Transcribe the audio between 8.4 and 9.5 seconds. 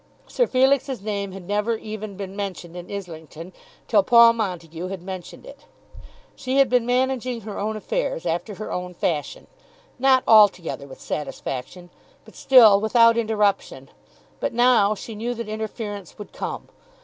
her own fashion,